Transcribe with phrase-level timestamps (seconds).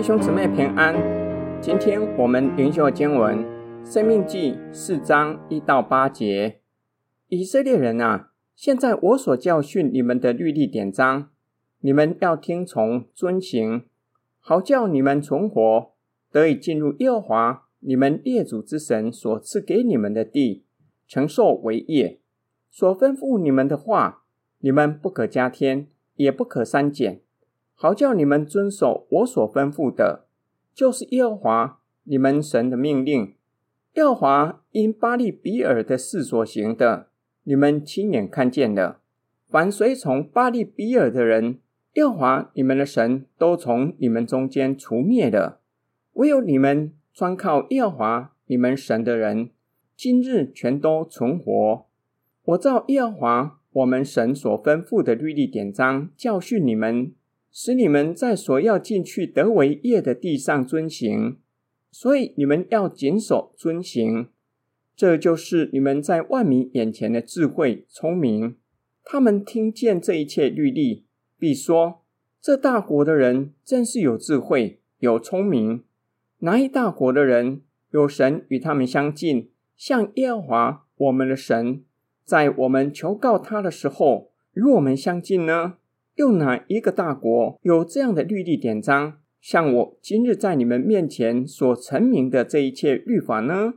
[0.00, 0.96] 弟兄姊妹平安。
[1.60, 3.44] 今天我们灵修经文
[3.84, 6.62] 《生命记》四章一到八节。
[7.28, 11.28] 以色列人啊，现在我所教训你们的律例典章，
[11.80, 13.84] 你们要听从遵行，
[14.38, 15.92] 好叫你们存活，
[16.32, 20.64] 得以进入耶和华你们列祖之神所赐给你们的地，
[21.06, 22.20] 承受为业。
[22.70, 24.22] 所吩咐你们的话，
[24.60, 27.20] 你们不可加添，也不可删减。
[27.82, 30.26] 好叫你们遵守我所吩咐的，
[30.74, 33.32] 就是耶和华你们神的命令。
[33.94, 37.06] 耶和华因巴力比尔的事所行的，
[37.44, 39.00] 你们亲眼看见了。
[39.48, 41.60] 凡随从巴力比尔的人，
[41.94, 45.62] 耶和华你们的神都从你们中间除灭了。
[46.12, 49.52] 唯有你们专靠耶和华你们神的人，
[49.96, 51.86] 今日全都存活。
[52.44, 57.14] 我照耶和华我们神所吩咐的律例典章教训你们。
[57.52, 61.38] 使你们在所要进去得为业的地上遵行，
[61.90, 64.28] 所以你们要谨守遵行。
[64.94, 68.56] 这就是你们在万民眼前的智慧聪明。
[69.02, 71.06] 他们听见这一切律例，
[71.38, 72.02] 必说：
[72.40, 75.82] 这大国的人真是有智慧、有聪明。
[76.40, 81.82] 哪一大国的人有神与他们相近，像耶和华我们的神，
[82.24, 85.78] 在我们求告他的时候与我们相近呢？
[86.20, 93.72] 又哪一个大国有这样的律例典章，像我今日在你们面前所陈明的这一切律法呢？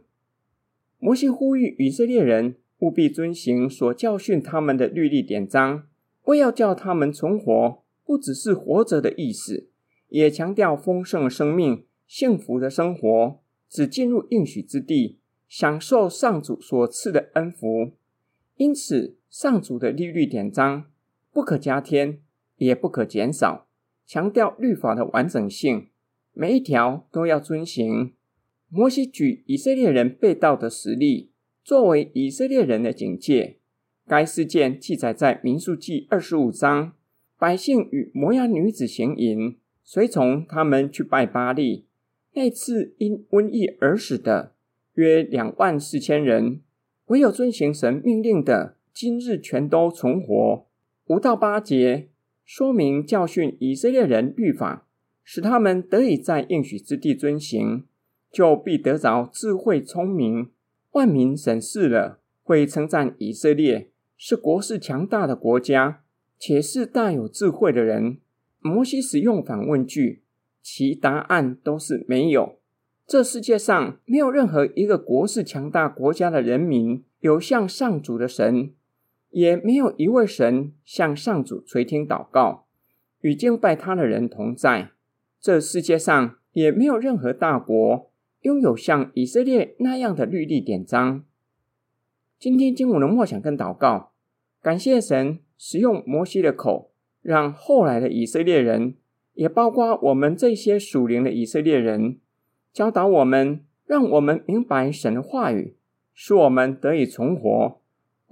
[1.00, 5.88] 摩西呼吁以色列人务必遵行所教训他们的律例典章，
[6.26, 9.70] 为要叫他们存活，不只是活着的意思，
[10.10, 17.94] 也强调丰盛生命、幸福的生活，只进入应许之地，享受上主所赐的恩福。
[18.58, 20.88] 因此，上主的律例典章
[21.32, 22.20] 不可加添。
[22.64, 23.68] 也不可减少，
[24.06, 25.88] 强调律法的完整性，
[26.34, 28.14] 每一条都要遵行。
[28.70, 31.30] 摩西举以色列人被盗的实例，
[31.64, 33.58] 作为以色列人的警戒。
[34.08, 36.94] 该事件记载在民数记二十五章，
[37.38, 41.86] 百姓与摩押女子行淫，随从他们去拜巴力。
[42.34, 44.54] 那次因瘟疫而死的
[44.96, 46.62] 约两万四千人，
[47.06, 50.66] 唯有遵行神命令的，今日全都存活。
[51.06, 52.10] 五到八节。
[52.46, 54.86] 说明教训以色列人律法，
[55.24, 57.86] 使他们得以在应许之地遵行，
[58.32, 60.50] 就必得着智慧聪明。
[60.92, 66.04] 万民审视了，会称赞以色列是国势强大的国家，
[66.38, 68.18] 且是大有智慧的人。
[68.60, 70.22] 摩西使用反问句，
[70.62, 72.60] 其答案都是没有。
[73.06, 78.72] 这世界上没有任何一个国势强大国家的人民有向上主的神。
[79.34, 82.68] 也没有一位神向上主垂听祷告，
[83.22, 84.92] 与敬拜他的人同在。
[85.42, 88.12] 这世界上也没有任何大国
[88.42, 91.24] 拥有像以色列那样的律例典章。
[92.38, 94.12] 今天经文的默想跟祷告，
[94.62, 98.96] 感谢神使用摩西的口，让后来的以色列人，
[99.34, 102.20] 也包括我们这些属灵的以色列人，
[102.72, 105.76] 教导我们，让我们明白神的话语，
[106.14, 107.80] 使我们得以存活。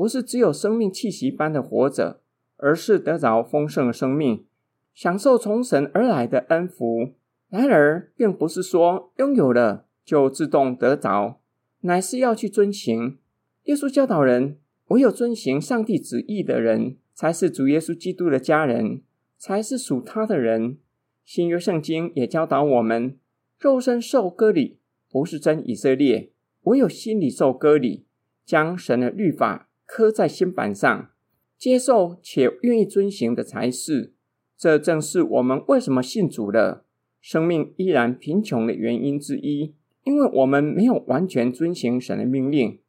[0.01, 2.21] 不是只有生命气息般的活着，
[2.57, 4.47] 而是得着丰盛的生命，
[4.95, 7.13] 享受从神而来的恩福。
[7.49, 11.39] 然而，并不是说拥有了就自动得着，
[11.81, 13.19] 乃是要去遵行。
[13.65, 14.57] 耶稣教导人，
[14.87, 19.03] 唯有遵行上帝旨意的人，才是主耶稣基督的家人，
[19.37, 20.79] 才是属他的人。
[21.23, 23.19] 新约圣经也教导我们，
[23.59, 24.79] 肉身受割礼
[25.11, 26.31] 不是真以色列，
[26.63, 28.07] 唯有心里受割礼，
[28.43, 29.67] 将神的律法。
[29.93, 31.09] 刻在心板上，
[31.57, 34.13] 接受且愿意遵行的才是。
[34.57, 36.85] 这正是我们为什么信主了，
[37.19, 39.75] 生命依然贫穷的原因之一，
[40.05, 42.79] 因为我们没有完全遵行神的命令。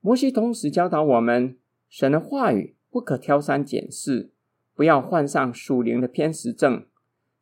[0.00, 1.56] 摩西同时教导我们，
[1.88, 4.30] 神的话语不可挑三拣四，
[4.76, 6.86] 不要患上属灵的偏食症，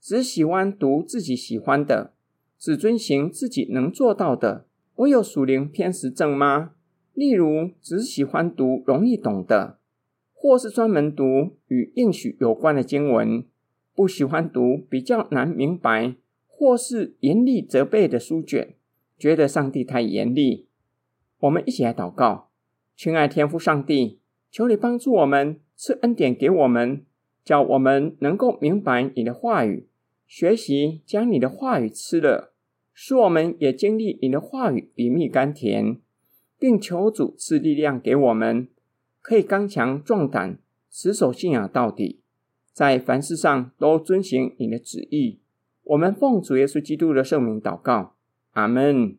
[0.01, 2.15] 只喜欢读自己喜欢的，
[2.59, 4.65] 只遵行自己能做到的。
[4.95, 6.71] 我有属灵偏食症吗？
[7.17, 9.79] 例如，只喜欢读容易懂的，
[10.35, 13.43] 或是专门读与应许有关的经文，
[13.95, 16.15] 不喜欢读比较难明白
[16.47, 18.75] 或是严厉责备的书卷，
[19.17, 20.67] 觉得上帝太严厉。
[21.41, 22.51] 我们一起来祷告，
[22.95, 24.21] 亲爱天父上帝，
[24.51, 27.07] 求你帮助我们，赐恩典给我们，
[27.43, 29.89] 叫我们能够明白你的话语，
[30.27, 32.53] 学习将你的话语吃了，
[32.93, 35.97] 使我们也经历你的话语比蜜甘甜。
[36.59, 38.69] 并求主赐力量给我们，
[39.21, 40.59] 可以刚强壮胆，
[40.91, 42.21] 持守信仰到底，
[42.73, 45.41] 在凡事上都遵行你的旨意，
[45.85, 48.15] 我们奉主耶稣基督的圣名祷告，
[48.53, 49.17] 阿门。